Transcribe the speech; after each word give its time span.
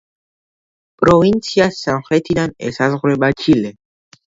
პროვინციას 1.03 1.79
სამხრეთიდან 1.85 2.59
ესაზღვრება 2.73 3.35
ჩილე. 3.41 3.79